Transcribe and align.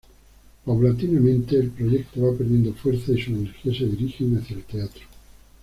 Paulatinamente, 0.65 1.57
el 1.59 1.69
proyecto 1.69 2.23
va 2.23 2.35
perdiendo 2.35 2.73
fuerza 2.73 3.11
y 3.11 3.19
sus 3.21 3.27
energías 3.27 3.77
se 3.77 3.85
dirigen 3.85 4.35
hacia 4.35 4.55
el 4.57 4.63
teatro. 4.63 5.03